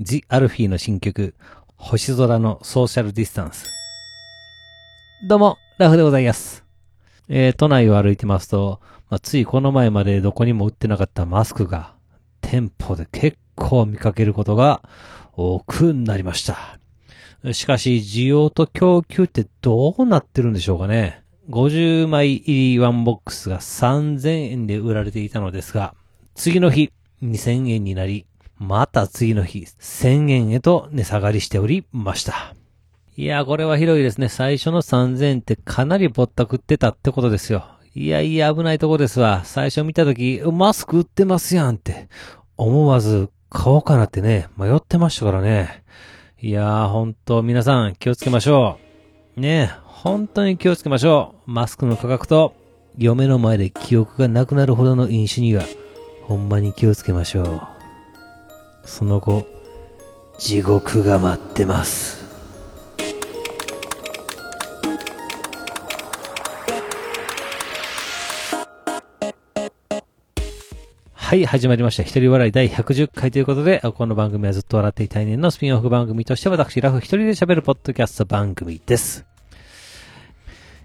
[0.00, 1.36] ジ・アルフィーの新曲、
[1.76, 3.70] 星空のソーシャルディスタンス。
[5.28, 6.64] どうも、ラフでございます。
[7.28, 11.94] えー、都内を歩いてますと、まあ、ついこの前までどこにも売ってなかったマスクが、
[12.40, 14.82] 店舗で結構見かけることが
[15.34, 16.80] 多くなりました。
[17.52, 21.22] しかし、需要と供給ってどうなってるんでしょうかね。
[21.50, 25.94] 50枚入りワンボックスが3000円で売られていたのですが、
[26.34, 26.90] 次の日
[27.22, 28.26] 2000円になり、
[28.58, 32.54] また次の日1000円へと値下がりしておりました。
[33.16, 34.28] いや、これはひどいですね。
[34.28, 37.64] 最初の3000円ってかなりぼったくってたってことですよ。
[37.94, 39.42] いやいや、危ないとこですわ。
[39.44, 42.08] 最初見たとき、マスク売ってますやんって、
[42.56, 45.84] 思わず買おうかなってね、迷ってましたからね。
[46.40, 48.78] いやー、ほんと、皆さん気をつけましょ
[49.36, 49.40] う。
[49.40, 51.50] ねえ本当に気をつけましょう。
[51.50, 52.54] マスクの価格と、
[52.98, 55.62] 嫁の前で記憶がなくなるほどの飲酒には、
[56.22, 57.73] ほんまに気をつけましょう。
[58.84, 59.46] その後、
[60.38, 62.24] 地獄が待ってます。
[71.12, 72.02] はい、始まりました。
[72.02, 79.24] 一人笑い第110回ということで、この番組はずっと笑っていたい年のスピンオフ番組として私、ラフ一人で喋るポッドキャスト番組です。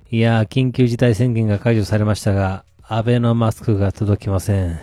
[0.09, 4.79] いやー、緊急事態宣言が解除されましたが、安倍のマスクが届きません。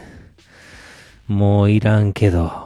[1.27, 2.66] もういらんけど。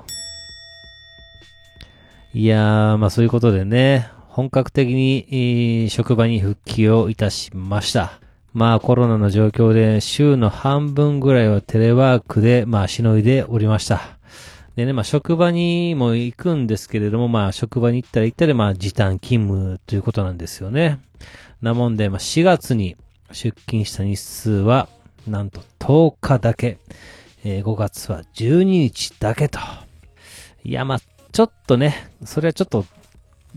[2.32, 8.20] いやー、まあそういうことでね、本格的に、職場に復帰をいたしました。
[8.52, 14.00] まあコロナの状況で週の半分ぐらいはテレワークでまあしのいでおりました。
[14.76, 21.00] でね、まあ職場にも行くんですけれども、まあ職場に行ったら行ったらまあ時短勤務ということなんですよね。
[21.60, 22.96] なもんで、まあ4月に
[23.32, 24.88] 出勤した日数は
[25.26, 26.78] なんと10日だけ。
[27.42, 29.58] えー、5月は12日だけと。
[30.62, 31.00] いや、まあ、
[31.32, 32.84] ちょっとね、それはちょっと、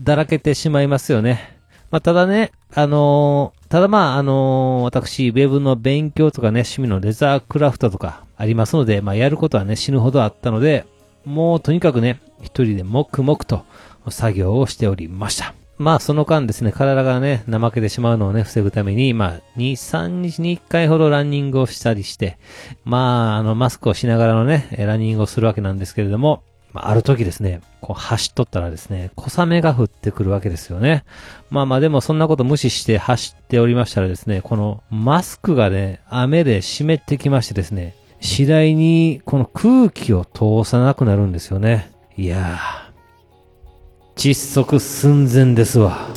[0.00, 1.58] だらけてしまいますよね。
[1.90, 10.86] まあ、ただね、あのー、ただまあ、あのー、私、ウェブの勉強とかね、趣味のレザークラフトとかありますので、まあ、やることはね、死ぬほどあったので、
[11.24, 13.64] もうとにかくね、一人で黙々と
[14.08, 15.54] 作業をしておりました。
[15.76, 22.38] まあ、その間ですね、体がね、怠けてしまうのをね、防ぐために、まあ、2、3日に1回ほどランニングをしたりして、
[22.84, 31.04] まあ、あの、マスクをしながらのね、ランニングをするわけなんですけれども、まあ、ある時ですね、こう走っとったらですね、小雨が降ってくるわけですよね。
[31.48, 41.92] まあまあでもそんなこと無視して走っておりましたらですね、このマスクがね、雨で湿ってきましてですね、次第にこの空気を通さなくなるんですよね。
[42.16, 46.08] いやー、窒息寸前ですわ。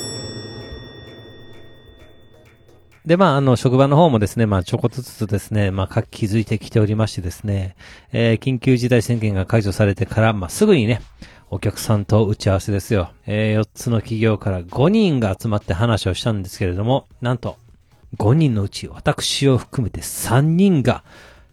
[3.07, 7.78] で、まあ、あの、職場の方もですね、まあ、ちょこっとずつですね、まあ、気づいてきておりましてですね、
[8.12, 11.00] えー、緊急事態宣言が解除されてから、まあ、すぐにね、
[11.50, 13.12] お客さんと打ち合わせですよ。
[13.25, 17.56] えー、4つの企業から5人が集まって話をしたんですけれども、なんと、
[18.18, 21.06] 5人のうち私を含めて3人が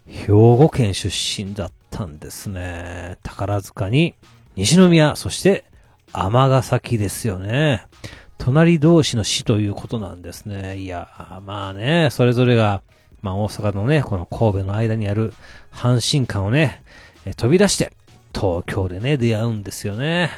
[0.09, 3.19] 兵庫県出身だったんですね。
[3.23, 4.17] 宝塚に
[4.57, 5.65] 西宮、そして
[6.13, 7.87] 尼崎ですよね。
[8.39, 10.79] 隣同士の市ということなんですね。
[10.79, 11.09] いや、
[11.47, 12.83] まあね、それぞれが、
[13.23, 15.33] まあ大阪のね、この神戸の間にある
[15.73, 16.83] 阪神間をね、
[17.37, 17.93] 飛び出して、
[18.35, 20.31] 東京でね、出会うんですよね。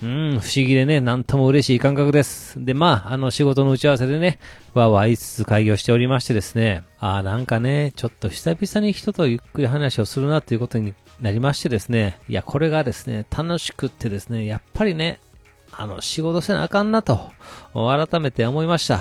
[0.00, 0.08] うん、
[0.40, 2.64] 不思議でね、なんとも嬉しい感覚です。
[2.64, 4.38] で、まあ、あの仕事の打ち合わせでね、
[4.72, 15.18] わわいつつ会議をしておりましてですね、ああ、なんかね、ちょっと久々に人とゆっくり話をするなということになりましてですね、いや、これがですね、楽しくってですね、やっぱりね、
[15.80, 17.30] あの、仕事せなあかんなと、
[17.72, 19.00] 改めて思いました。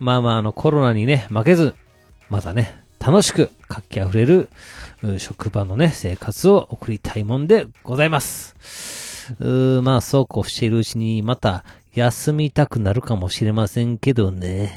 [0.00, 1.74] まあまあ、あの、コロナにね、負けず、
[2.30, 4.48] またね、楽しく活気あふれる、
[5.18, 9.36] 職場のね、生活を送りたいもんでございます。
[9.38, 14.72] うーまあ、そうこうしているうちに、また、休みたくなるかもしれませんけどね。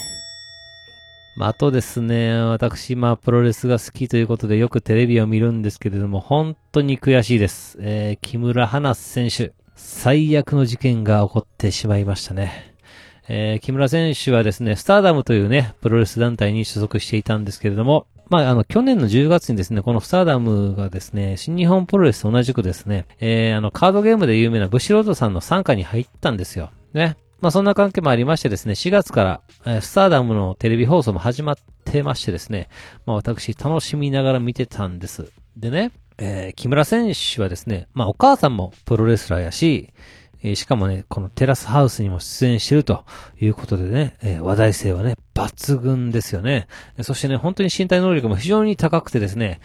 [1.37, 7.77] まあ、あとですね、私、まあ、プロレスが好きということでよくテレビを見るんですけれども、本当に悔しいです。
[7.79, 12.73] えー、木村花選手、最悪の事件が起こってしまいましたね。
[13.27, 26.71] えー、木村選手はですね、スターダムというね、プロレス団体に所属していたんですけれども、まあ、あの、去年の10月にですね、このスターダムがですね、新日本プロレスと同じくですね、えー、あの、カードゲームで有名なブシロードさんの参加に入ったんですよ。
[26.93, 27.17] ね。
[27.41, 32.69] まあそんな関係もありましてですね、4月から、えー、スターダムのテレビ放送も始まってましてですね、
[33.05, 35.31] まあ私楽しみながら見てたんです。
[35.57, 35.91] でね、
[36.23, 39.89] えー、木村選手はですね、まあお母さんもプロレスラーやし、
[40.43, 43.03] えー、しかもね、このテラスハウスにも出演してると
[43.39, 46.67] いうことでね、えー、話題性はね、抜群ですよね。
[47.01, 49.59] そしてね、本当に身体能力も非常に高くてですね、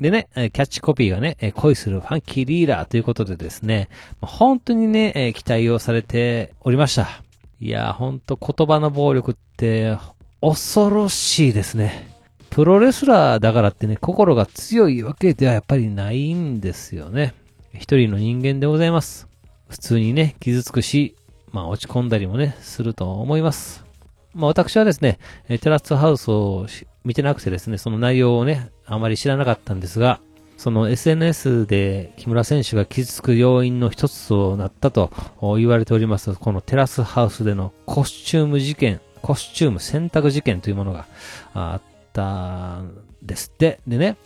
[0.00, 3.88] でね、キャッチコピーがね、恋するファンキーリーダーということでですね、
[4.20, 7.22] 本当にね、期待をされておりました。
[7.60, 9.96] いや、ほんと言葉の暴力って
[10.42, 12.11] 恐ろしいですね。
[12.52, 17.32] プロレスラーだからってね、心が強いわけではやっぱりないんですよね。
[17.72, 19.26] 一人の人間でございます。
[19.70, 21.16] 普通にね、傷つくし、
[21.50, 23.86] まあ落ち込んだりもね、すると思います。
[24.34, 25.18] まあ私はですね、
[25.62, 26.66] テラスハウスを
[27.04, 30.20] 見てなくてですね、その内容をね、あまり知らなかったんですが、
[30.58, 35.10] その SNS で木村選手が傷つく要因の一つとなったと
[35.56, 41.06] 言われております、このテラスハウスでのコスチューム事件、コスチューム選択事件というものが
[41.54, 43.80] あったんですって。
[43.86, 44.16] でね、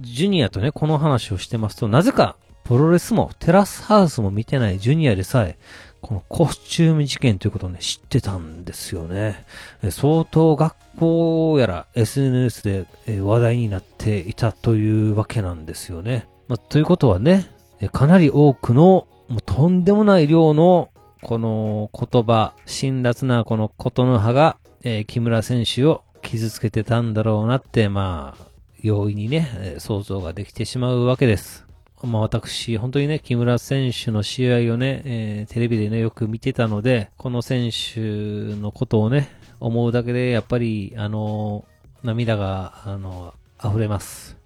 [0.00, 5.58] ジュニアとね、この話をしてますと、なぜかプロレスもテラスハウスも見てないジュニアでさえ、
[6.00, 9.44] このコスチューム事件ということをね、知ってたんですよね。
[9.90, 12.62] 相当学校やら SNS
[13.06, 16.26] で話題になっていたというわけなんですよね。
[16.48, 17.50] まあ、ということはね、
[17.92, 20.90] かなり多くの、もうとんでもない量の、
[21.22, 28.44] この言葉、辛辣なこのことの葉が、えー、木村選手を傷つけてたんだろうなって、まあ、
[28.80, 31.64] 容易にね、想像ができてしまうわけです。
[32.02, 39.30] まあ私、本当にね、木村選手の試合をね、えー、テレビでね、よく見てたので、この選手のことをね、
[39.60, 41.64] 思うだけで、やっぱり、あの、
[42.02, 43.32] 涙が、あの、
[43.64, 44.36] 溢れます。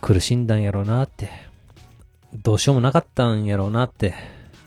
[0.00, 1.30] 苦しんだんやろうなって。
[2.34, 4.14] どうしようもなかったんやろうなって。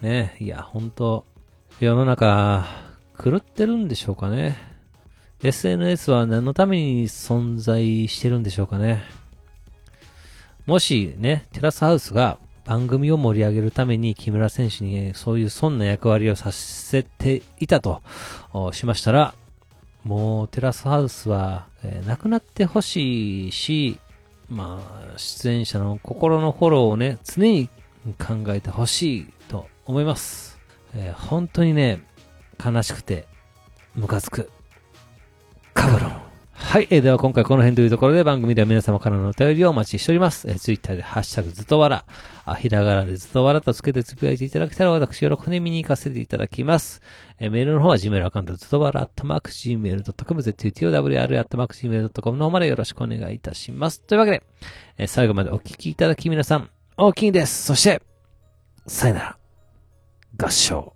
[0.02, 1.26] ね、いや、本当
[1.80, 2.66] 世の中、
[3.24, 4.73] 狂ってるんでしょうかね。
[5.44, 9.04] SNS は何のために存在してるんでしょうかね。
[10.66, 18.01] もしね、テラスハウスが番組を盛り上げるために木村選手にそういう損な役割をさせていたと
[18.72, 19.36] しましたら、
[20.06, 24.00] もうテラスハウスは、えー、なくなってほしいし、
[24.50, 24.81] ま
[25.13, 27.69] あ、出演者の心のフォローをね、常に
[28.18, 30.57] 考えてほしいと思います。
[30.95, 32.01] えー、本当にね、
[32.63, 33.28] 悲しくて、
[33.95, 34.50] ムカつく。
[35.83, 36.12] カブロン。
[36.53, 36.88] はい。
[36.91, 40.47] えー、では今回この辺というところで番組では皆様からのお便りをお待ちしております。
[40.47, 42.06] えー、ツイッターでハッシュタグずっとわら、
[42.45, 47.01] あ、ひらがなでずっとわらとつけてつぶやいていただけたら私喜んで見に行かせていただきます。
[47.38, 54.00] えー、メールの方は Gmail アカウントずっとわら、アットマーク Gmail.com、ZUTOWR、アットマーク Gmail.com の方までよろしくお願いいたします。
[54.00, 54.44] というわけで、
[55.00, 57.65] えー、最後までお聞きいただき皆さん、大きいです。
[57.65, 58.01] そして、
[58.88, 59.38] さよなら。
[60.38, 60.93] 合唱。